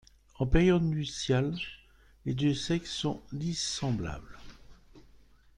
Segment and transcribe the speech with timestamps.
[0.39, 1.55] En période nuptiale,
[2.25, 4.39] les deux sexes sont dissemblables.